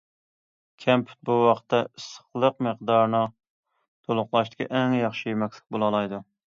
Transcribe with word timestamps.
كەمپۈت 0.85 1.19
بۇ 1.29 1.35
ۋاقىتتا 1.41 1.81
ئىسسىقلىق 1.91 2.57
مىقدارىنى 2.69 3.23
تولۇقلاشتىكى 3.31 4.73
ئەڭ 4.79 5.01
ياخشى 5.03 5.35
يېمەكلىك 5.35 5.71
بولالايدۇ. 5.77 6.29